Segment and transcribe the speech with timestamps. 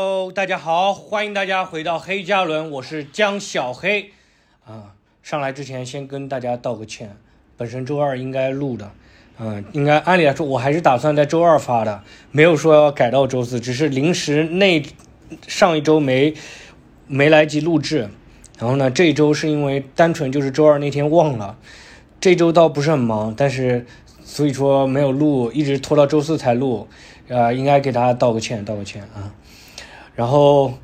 [0.00, 4.12] 哦大家好，欢迎大家回到黑加仑，我是江小黑。
[4.64, 7.14] 啊，上来之前先跟大家道个歉，
[7.58, 8.92] 本身周二应该录的，
[9.38, 14.82] 嗯，应该按理来说我还是打算在周二发的，没有说要改到周四，只是临时那
[15.46, 16.32] 上一周没
[17.06, 18.08] 没来及录制，
[18.58, 21.58] 然后呢，这一周是因为单纯就是周二那天忘了，
[22.18, 23.84] 这周倒不是很忙，但是
[24.24, 26.88] 所以说没有录，一直拖到周四才录，
[27.28, 29.34] 呃，应该给大家道个歉，道个歉啊。
[30.14, 30.74] 然后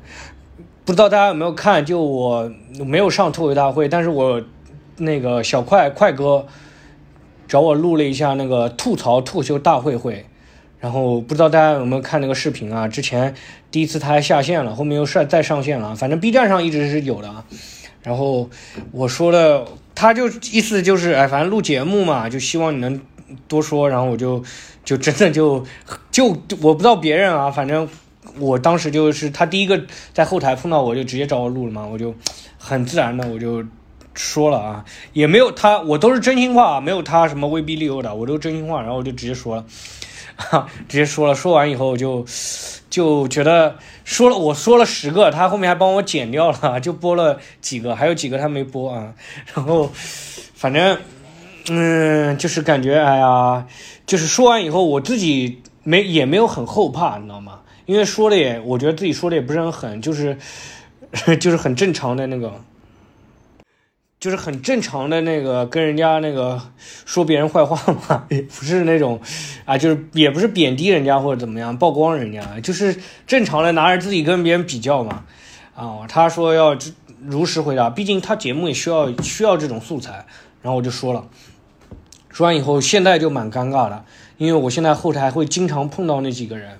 [0.83, 2.51] 不知道大家有没有看，就我
[2.85, 4.41] 没有上脱口大会，但是我
[4.97, 6.47] 那个小快快哥
[7.47, 10.25] 找我录了一下那个吐槽脱口秀大会会，
[10.79, 12.87] 然后不知道大家有没有看那个视频啊？
[12.87, 13.35] 之前
[13.69, 17.45] 第一次他还下线了，后面又上再上线了，反正 B 站上一直是有的啊。
[18.01, 18.49] 然后
[18.91, 22.99] 我说的，他就意思就是哎，反正录节目嘛，就希望你能
[23.47, 23.89] 多说。
[23.89, 24.41] 然后我就
[24.83, 25.63] 就真的就
[26.09, 26.27] 就
[26.61, 27.87] 我不知道别人啊，反正。
[28.39, 29.81] 我当时就是他第一个
[30.13, 32.13] 在后台碰到我就直接找我录了嘛，我就
[32.57, 33.63] 很自然的我就
[34.13, 39.65] 说了啊，也没有他，我都是真心话，没有他什么威逼利诱的，我都真心话，然后我就直接说了，
[40.35, 42.25] 哈， 直接说了，说完以后就
[42.89, 49.13] 就觉得说了，我说了十个，他后面还帮我剪掉了，就播了几个，还有几个他没播啊，
[49.53, 50.97] 然后反正
[51.69, 53.67] 嗯，就是感觉哎呀，
[54.07, 57.59] 就是说完以后我自己没也没有很后怕，你知道吗？
[57.87, 60.37] 因为说的也，我觉得自己说的也不是很狠，就是，
[61.39, 62.61] 就是很正常的那个，
[64.19, 66.61] 就是很正常的那个跟人家那个
[67.05, 69.19] 说别人坏话嘛，也不是那种
[69.63, 72.95] 啊，就是也不是贬低人家或者怎么样，曝光人家，就是
[73.25, 75.23] 正常的拿着自己跟别人比较嘛。
[75.73, 76.77] 啊，他说要
[77.23, 80.25] 如实回答，毕竟他节目也需要需要这种素材。
[80.61, 81.25] 然后我就说了，
[82.29, 84.03] 说完以后，现在就蛮尴尬的，
[84.37, 86.79] 因为我现在后台会经常碰到那几个人。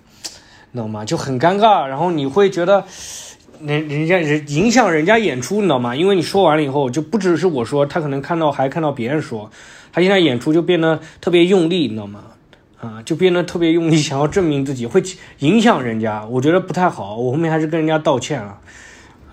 [0.77, 1.03] 知道吗？
[1.03, 2.85] 就很尴尬，然后你会觉得，
[3.59, 5.95] 人人家人影响人家演出，你知道吗？
[5.95, 9.49] 因为你说完了以后，就不只是我说，他可能看到还看到别人说，
[9.91, 12.23] 他现在演出就变得特别用力，你知道吗？
[12.79, 15.01] 啊，就变得特别用力，想要证明自己，会
[15.39, 17.17] 影响人家，我觉得不太好。
[17.17, 18.59] 我后面还是跟人家道歉了，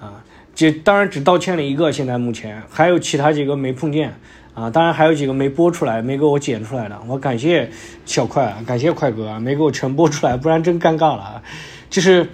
[0.00, 4.18] 啊，这当然只道歉了一个，现在目前还有其他几个没碰见。
[4.54, 6.96] 啊，当然还有几个没播出来，没给我剪出来的。
[7.08, 7.68] 我感谢
[8.06, 11.42] 小快，感谢快哥啊，没给我全播出来，不然真尴尬了啊。
[11.90, 12.28] 就是，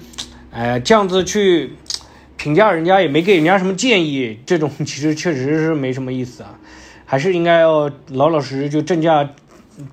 [0.50, 1.72] 哎，这样子去
[2.36, 6.58] 评价人家，也没给人家什么建议，这种 其实确实是没什么意思啊。
[7.06, 9.31] 还是应该要老老实实就正价，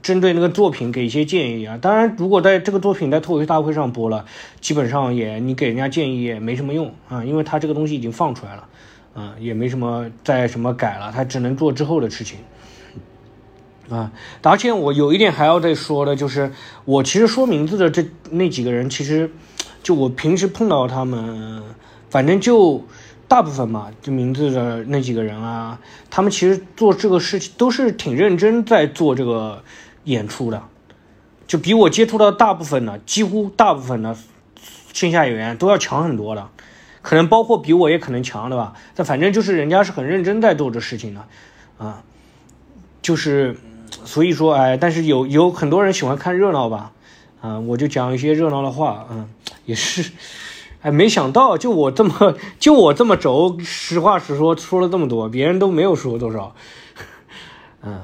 [0.02, 1.78] 针对那个作品给一些建议啊。
[1.82, 4.26] 当然，如果在这个作品在脱口秀大会上播了，
[4.60, 8.68] 基本上也你给人家建议也没什么用啊，因为他这个东西已经放出来了。
[9.18, 12.38] 啊，也没什么再什么改了，他只能做之后的事情。
[13.90, 14.12] 啊，
[14.44, 16.52] 而且我有一点还要再说的，就是
[16.86, 19.32] 我其实说名字的这那几个人，其实
[19.82, 21.64] 就我平时碰到他们，
[22.10, 22.86] 反正就
[23.28, 25.80] 大部分嘛，就名字的那几个人啊，
[26.12, 29.64] 他们其实做这个事情都是挺认真在做这个
[30.04, 30.62] 演出的，
[31.48, 34.16] 就比我接触到大部分的，几乎大部分的
[34.94, 36.48] 线下演员都要强很多的。
[37.08, 41.24] 可能包括比我也可能强对吧，但反正就是人家是很认真在做这事情的，
[41.78, 42.04] 啊，
[43.02, 43.56] 就是
[44.04, 46.92] 所以说哎，但是有有很多人喜欢看热闹吧，
[47.40, 49.30] 啊，我就讲一些热闹的话，嗯，
[49.64, 50.12] 也是，
[50.82, 56.54] 哎，没想到就我这么就我这么轴，实话实说说了这么多，别人都没有说多少，
[57.84, 58.02] 嗯，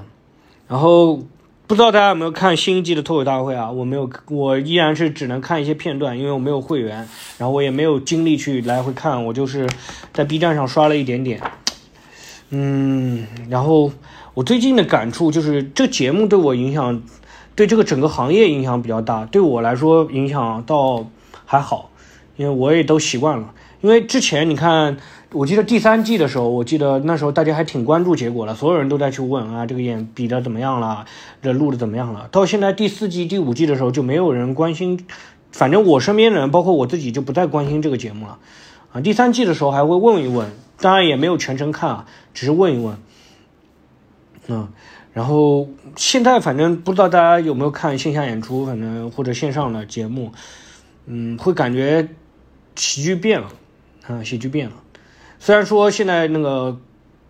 [0.70, 1.20] 然后。
[1.66, 3.72] 不知道大家有没有看新一季的脱口大会啊？
[3.72, 7.08] 我没有，我依然是只能看一些片段，因为我没有会员，
[7.38, 9.68] 然后我也没有精力去来回看，我就是
[10.12, 11.42] 在 B 站上刷了一点点。
[12.50, 13.92] 嗯，然后
[14.34, 17.02] 我最近的感触就是这节目对我影响，
[17.56, 21.08] 对这个整个行业影响比较大，对我来说影响倒
[21.46, 21.90] 还好，
[22.36, 23.52] 因为我也都习惯了。
[23.84, 24.98] 因为之前你看。
[25.36, 31.08] 我记得第三季的时候，我记得那时候大家还挺关注结果的，所有人都在去问啊，这个演比的怎么样了，
[31.42, 32.30] 这录的怎么样了。
[32.32, 35.08] 到现在第四季、第五季的时候，就没有人关心，
[35.52, 38.38] 反正我身边的人，包括我自己，就不再关心这个节目了。
[38.92, 42.06] 啊，第三季的时候还会问一问，当然也没有全程看啊，
[42.36, 42.96] 只是问一问。
[44.46, 44.68] 嗯，
[45.14, 50.32] 然后现在反正不知道大家有没有看线下演出，反正或者线上的节目，
[51.08, 52.10] 嗯，会感觉
[52.76, 53.48] 喜剧变了，
[54.08, 54.76] 啊，喜剧变了。
[55.40, 56.80] 虽然说现在那个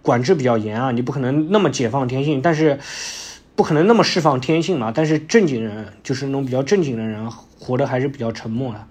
[0.02, 2.80] 管制比较严啊，你不可能那么解放天性，但是
[3.56, 4.92] 不可能那么释放天性嘛。
[4.94, 7.30] 但是正经人，就是那种比较正经的人，
[7.60, 8.88] 活得还是比较沉默的。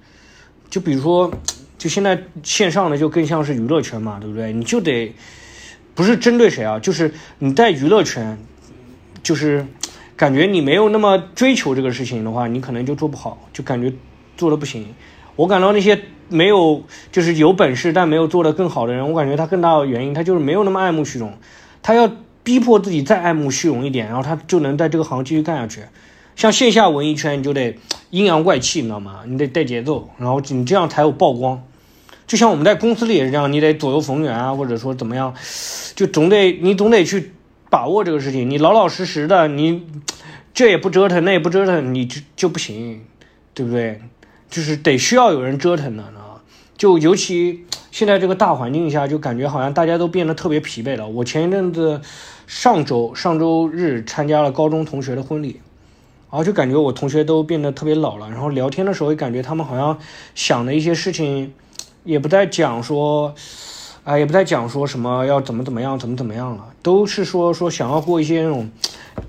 [0.70, 1.30] 就比如说，
[1.76, 4.52] 就现在线上的就更像是娱乐圈嘛，对不对？
[4.52, 5.14] 你就得
[5.94, 8.38] 不是针对谁啊，就是你在娱乐圈，
[9.22, 9.66] 就是
[10.16, 13.92] 感觉你没有那么追求这个事情的话，你可能就做不好，就感觉
[14.36, 14.86] 做的不行。
[15.36, 21.32] 我感到那些没有就是有本事但没有做得更好的人，我感觉他更大的原因，他就是没有那么爱慕虚荣，
[21.82, 22.10] 他要
[22.42, 25.82] 逼迫自己再爱慕虚荣一点，然后他就能在这个行继续干下去。
[26.34, 27.76] 像线下文艺圈，你就得
[28.10, 29.20] 阴阳怪气，你知道吗？
[29.26, 31.62] 你得带节奏，然后你这样才有曝光。
[32.26, 35.34] 就像我们在公司里也是这样，你得左右逢源啊，或者说怎么样，
[35.94, 37.32] 就总得你总得去
[37.68, 38.48] 把握这个事情。
[38.48, 39.86] 你老老实实的，你
[40.54, 43.02] 这也不折腾，那也不折腾，你就就不行，
[43.52, 44.00] 对不对？
[44.52, 46.20] 就是得需要有人折腾的呢。
[46.76, 51.08] 就尤其现在这个大环境下，就感觉好像大家都变得特别疲惫了。
[51.08, 52.00] 我前一阵子
[52.46, 55.60] 上周上周日参加了高中同学的婚礼。
[56.30, 59.98] 然后就感觉我同学都变得特别老了，然后聊天的时候也感觉他们好像
[60.34, 61.52] 想的一些事情，
[62.04, 63.34] 也不再讲说，
[64.02, 68.70] 啊，也不再讲说什么要怎么怎么样，怎么怎么样了，都是说说想要过一些那种，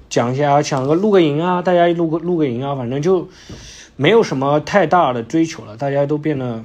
[0.09, 3.27] 讲一下想个露个营啊，大家录个露个营啊，反正就
[3.95, 6.63] 没有什么太大的追求了，大家都变得，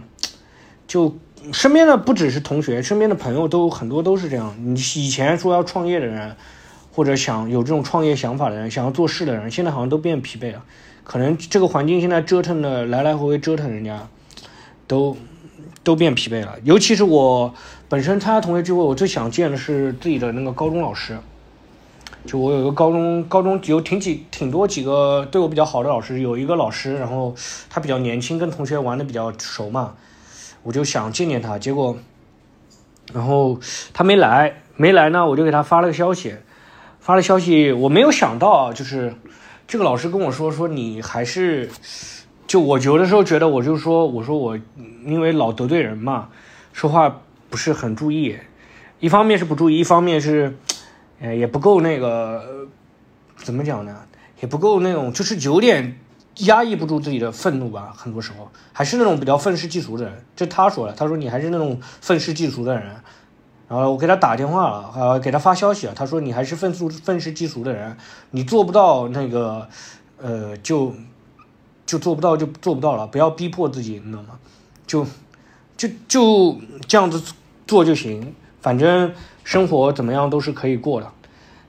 [0.86, 1.16] 就
[1.52, 4.54] 身边的不只是同学，身边的朋友都很多都是这样。
[4.58, 6.36] 你以前说要创业的人。
[6.90, 10.64] 或者想有这种创业想法的人，想要做事的人，现在好像都变疲惫了。
[11.04, 14.08] 可能这个环境现在折腾的来来回回折腾，人家
[14.88, 15.16] 都
[15.84, 16.56] 都变疲惫了。
[16.64, 17.54] 尤其是我
[17.88, 21.16] 本身参加同学聚会，我最想见的是自己的那个高中老师。
[22.28, 27.34] 就我有一个高中，高中有挺几挺多几个对我比较好的老师，有一个老师，然后
[27.70, 29.94] 他比较年轻，跟同学玩的比较熟嘛，
[30.62, 31.58] 我就想见见他。
[31.58, 31.96] 结果，
[33.14, 33.58] 然后
[33.94, 36.34] 他没来，没来呢，我就给他发了个消息。
[37.00, 39.14] 发了消息，我没有想到啊，就是
[39.66, 41.70] 这个老师跟我说说你还是，
[42.46, 44.58] 就我有的时候觉得我就说我说我
[45.06, 46.28] 因为老得罪人嘛，
[46.74, 48.36] 说话不是很注意，
[49.00, 50.58] 一方面是不注意，一方面是，
[51.20, 52.66] 呃也不够那个
[53.36, 53.96] 怎么讲呢，
[54.40, 55.98] 也不够那种就是有点
[56.46, 62.94] 压抑不住自己的愤怒吧，很多时候还是那种比较愤世嫉俗的人，这他说了，他说你还是那种愤世嫉俗的人。
[63.68, 65.92] 然后我给他打电话了，呃，给他发消息了。
[65.94, 67.94] 他说：“你还是愤世愤世嫉俗的人，
[68.30, 69.68] 你做不到那个，
[70.16, 70.94] 呃，就
[71.84, 74.38] 就做不到就做不到了，不要逼迫自己，你知道吗？
[74.86, 75.06] 就
[75.76, 77.22] 就就这样子
[77.66, 79.12] 做就行，反正
[79.44, 81.10] 生活怎么样都是可以过的，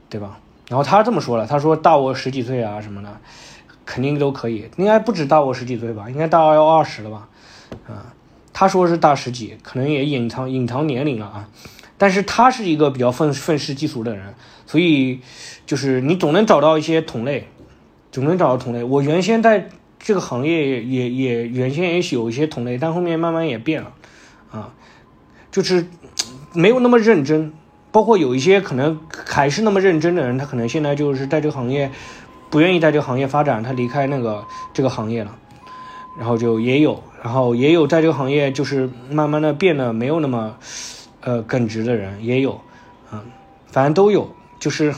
[0.10, 0.40] 对吧？”
[0.70, 3.10] 然后他这么说了，他说：“大我十几岁啊什么的，
[3.86, 6.10] 肯定都可以，应该不止大我十几岁吧？
[6.10, 7.28] 应该大要二十了吧？
[7.88, 8.14] 啊，
[8.54, 11.50] 他说是大十几，可能也隐藏隐藏年龄了啊。”
[11.98, 14.34] 但是他是一个比较愤愤世嫉俗的人，
[14.66, 15.20] 所以
[15.66, 17.50] 就是你总能找到一些同类，
[18.10, 18.82] 总能找到同类。
[18.86, 19.68] 我原先在
[20.00, 23.92] 这个行业也也原先也有一些同类，但后面慢慢也变了，
[24.50, 24.72] 啊，
[25.52, 25.88] 就是
[26.54, 27.54] 没有那么认真。
[27.92, 31.92] 包括有一些可能还是那么认真的人，他可能现在就是在这个行业
[32.50, 35.36] 不愿意在这个行业发展，他离开那个这个行业了，
[36.18, 40.56] 然后就也有，然后也有在这个行业就是慢慢的变得没有那么。
[41.22, 42.62] 呃，耿直的人也有，
[43.12, 43.22] 嗯，
[43.68, 44.96] 反正都有，就是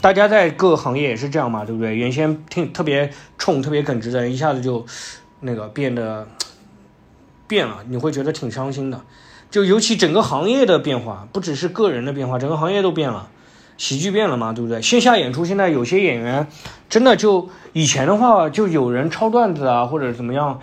[0.00, 1.94] 大家在各个行业也是这样嘛，对不对？
[1.94, 3.08] 原先挺特别
[3.38, 4.84] 冲、特别耿直的人，一下子就
[5.38, 6.26] 那个变得
[7.46, 9.00] 变了，你会觉得挺伤心的。
[9.50, 13.28] 就尤其整个行业的变化，不只是个人的变化，整个行业都变了，
[13.76, 14.80] 喜剧变了嘛，对不对？
[14.80, 16.46] 线下演出现在有些演员
[16.88, 20.60] 真的就以前的话，就有人抄段子啊，或者怎么样，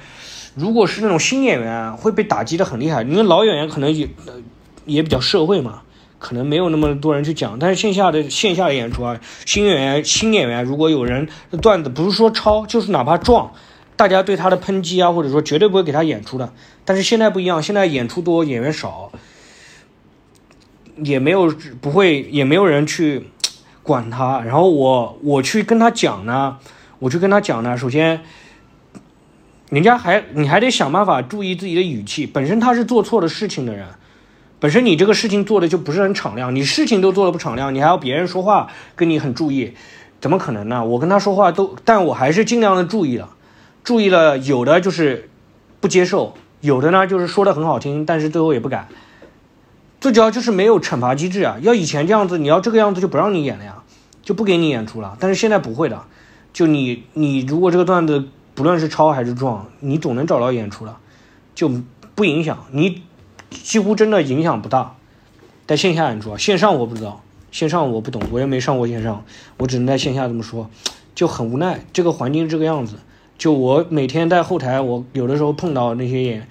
[0.55, 4.09] 如果是那种新演员，会被打击的很厉害，因为老演员可能也。
[4.85, 5.81] 也比较社会嘛，
[6.17, 7.59] 可能没有那么多人去讲。
[7.59, 11.27] 但是线下的线下的演出啊，新演员新演员，如果有人
[11.61, 13.51] 段子不是说抄，就是哪怕撞，
[13.97, 16.53] 大家对他的抨击啊，或者说绝对不会给他演出的。
[16.85, 19.11] 但是现在不一样，现在演出多，演员少，
[21.03, 23.27] 也没有不会，也没有人去
[23.83, 24.39] 管他。
[24.41, 26.57] 然后我我去跟他讲呢，
[26.99, 28.21] 我去跟他讲呢，首先，
[29.69, 32.25] 人家还你还得想办法注意自己的语气。
[32.25, 33.87] 本身他是做错了事情的人。
[34.59, 39.73] 本身你这个事情做的就不是很敞亮，你事情都做的不敞亮，你还要别人说话跟你很注意，
[40.19, 40.83] 怎么可能呢？
[40.83, 43.29] 我跟他说话都，但我还是尽量的注意了，
[43.87, 45.29] 注意了，有的就是
[45.79, 48.89] 不接受，有的呢就是说的很好听，但是最后也不改。
[50.01, 51.55] 最主要就是没有惩罚机制啊！
[51.61, 53.83] 要以前这样子，你要这个样子就不让你演了呀，
[54.21, 55.15] 就不给你演出了。
[55.21, 56.03] 但是现在不会的，
[56.51, 58.25] 就你你如果这个段子
[58.55, 60.97] 不论是抄还是撞，你总能找到演出了，
[61.55, 61.71] 就
[62.13, 63.03] 不影响你。
[63.49, 64.97] 几乎真的影响不大，
[65.65, 69.23] 在线下演出，啊线上我不知道，线上我不懂，我也没上过线上，
[69.55, 70.69] 我只能在线下这么说，
[71.15, 72.97] 就很无奈，这个环境这个样子。
[73.37, 76.47] 就我每天在后台，我有的时候碰到那些演，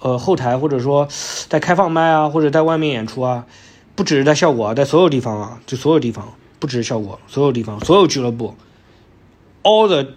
[0.00, 1.08] 呃，后台或者说
[1.48, 3.46] 在开放麦啊，或者在外面演出啊，
[3.94, 8.54] 不只是在效果啊，在所有地方啊，就所有地方，不只是效果，所有地方，所有俱乐部
[9.62, 10.12] ，all the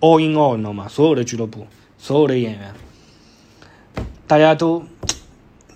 [0.00, 0.86] all in all，你知道吗？
[0.88, 1.66] 所有的俱乐部。
[2.02, 2.72] 所有的演员，
[4.26, 4.82] 大家都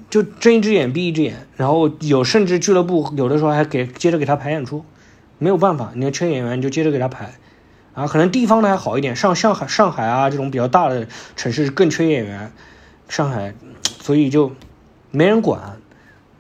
[0.08, 4.86] 就睁一只眼闭一只眼，然后有甚至俱乐部有的时候还给接着给他排演出，
[5.36, 7.34] 没有办法，你要缺演员你就接着给他排，
[7.94, 12.52] 啊，可能地方的还好一点，上上海上海啊这种比较大的城市更缺演员，
[13.08, 13.54] 上海，
[14.00, 14.52] 所以就
[15.10, 15.78] 没人管。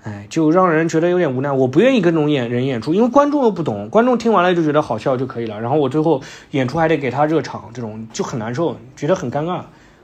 [0.02, 1.50] 哎，就让人觉得有点无奈。
[1.50, 5.58] 我不愿意跟这种演人演出，因为观众又不懂，观众听完了就觉得好笑就可以了。
[5.62, 6.20] 然后我最后
[6.50, 9.62] 演出还得给他热场，这种就很难受，觉得很尴尬。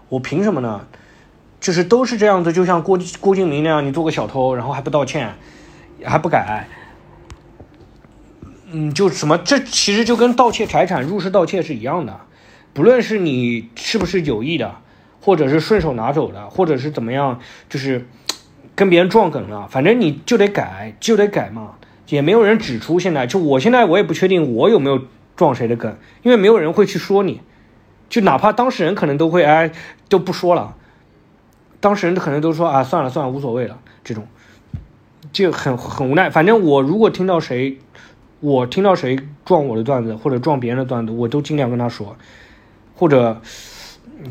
[0.08, 0.80] 我凭什么呢？
[1.60, 5.34] 就是都是这样子，就像郭郭敬明那样，你做个小偷，然后还不道歉，
[6.02, 6.66] 还不改，
[8.72, 12.20] 嗯，就什么这其实就跟盗窃财产、入室盗窃是一样的。
[12.72, 14.76] 不论是你是不是有意的，
[15.20, 18.06] 或者是顺手拿走的，或者是怎么样，就是。
[18.76, 21.74] 跟别人撞梗了，反正你就得改，就得改嘛，
[22.08, 22.98] 也没有人指出。
[22.98, 25.02] 现在就我现在我也不确定我有没有
[25.36, 27.42] 撞谁的梗，因为没有人会去说你，
[28.08, 29.70] 就哪怕当事人可能都会哎
[30.08, 30.76] 都不说了，
[31.78, 34.26] 当事人可能都说啊算了算了无所谓了，这种
[35.30, 36.30] 就很很无奈。
[36.30, 37.78] 反正我如果听到谁，
[38.40, 42.16] 我听到谁撞我的段子或者撞别人的段子，我都尽量跟他说，
[42.96, 43.40] 或者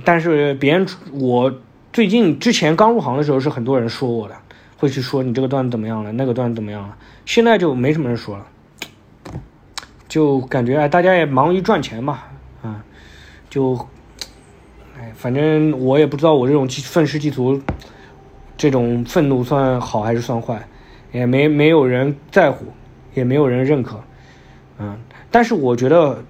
[0.03, 1.53] 但是别人我。
[1.91, 4.35] 最近之前刚入行的时候是很多人说我的，
[4.77, 6.95] 会去说你这个段子怎么样了，那个段子怎么样了。
[7.25, 8.45] 现在就没什么人说了，
[10.07, 12.19] 就感觉啊，大家也忙于赚钱嘛，
[12.61, 12.85] 啊，
[13.49, 13.73] 就，
[14.95, 17.59] 哎，反正我也不知道我这种愤世嫉俗，
[18.55, 20.67] 这种愤怒算好还是算坏，
[21.11, 22.65] 也没没有人在乎，
[23.13, 24.03] 也没有人认可，
[24.77, 24.99] 嗯，
[25.29, 26.23] 但是我觉得。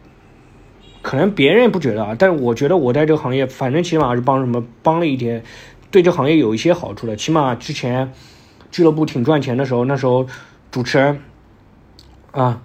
[1.02, 5.42] 可能别人不觉得啊，但是我觉得我在这个行业，反正起码是帮什么帮了一点，
[5.90, 7.16] 对这行业有一些好处的。
[7.16, 8.12] 起码之前
[8.70, 10.28] 俱乐部挺赚钱的时候，那时候
[10.70, 11.22] 主持人
[12.32, 12.62] 啊，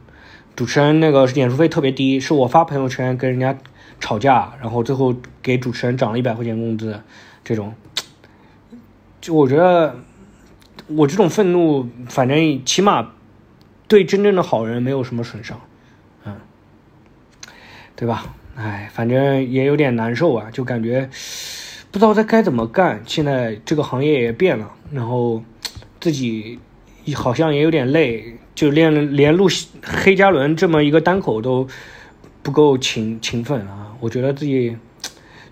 [0.57, 3.57] 主持人那个演出费特别低，是我发朋友圈跟人家
[4.01, 7.01] 吵架，然后最后给主持人涨了一百块钱工资，
[7.45, 7.73] 这种，
[9.21, 9.97] 就我觉得
[10.89, 13.13] 我这种愤怒，反正起码
[13.89, 15.61] 对真正的好人没有什么损伤。
[16.25, 16.37] 嗯
[17.97, 18.35] 对吧？
[18.57, 21.09] 哎，反正也有点难受啊，就感觉
[21.93, 23.01] 不知道该怎么干。
[23.07, 25.43] 现在这个行业也变了，然后
[26.01, 26.59] 自己
[27.15, 29.49] 好像也有点累，就连连录
[29.85, 31.69] 黑加仑这么一个单口都
[32.43, 33.95] 不够勤勤奋啊。
[34.01, 34.77] 我觉得自己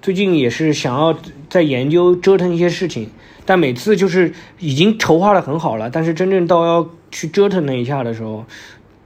[0.00, 1.16] 最近也是想要
[1.48, 3.10] 在研究折腾一些事情，
[3.46, 8.44] 但每次就是已经筹划的很好了，但是真正到要去折腾那一下的时候，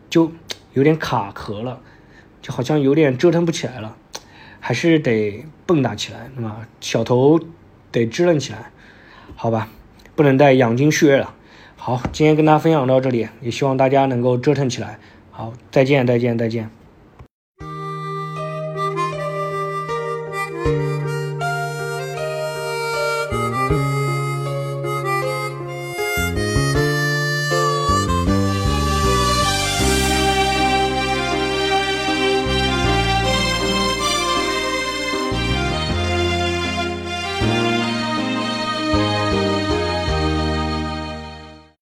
[0.09, 0.33] 就
[0.73, 1.83] 有点卡壳了。
[2.43, 3.97] 就好像有点折腾不起来了，
[4.61, 7.41] 还是得蹦跶起来，那么小头
[7.91, 8.71] 得支棱起来，
[9.35, 9.69] 好吧，
[10.15, 11.35] 不能再养精蓄锐了。
[11.75, 15.01] 好，今天跟大家分享到这里，也希望大家能够折腾起来。
[15.33, 16.86] 好，再见，再见，再见。